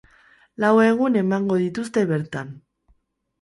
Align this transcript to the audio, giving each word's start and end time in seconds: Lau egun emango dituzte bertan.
Lau 0.63 0.71
egun 0.85 1.19
emango 1.21 1.59
dituzte 1.65 2.05
bertan. 2.13 2.51